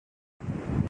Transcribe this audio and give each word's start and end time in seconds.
خاصی 0.01 0.47
بہتر 0.47 0.57
رہی 0.57 0.69
ہے۔ 0.69 0.79